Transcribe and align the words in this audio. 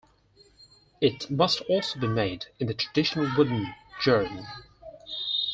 It 0.99 1.29
must 1.29 1.61
also 1.69 1.99
be 1.99 2.07
made 2.07 2.47
in 2.59 2.65
the 2.65 2.73
traditional 2.73 3.29
wooden 3.37 3.67
'gerle'. 4.03 4.47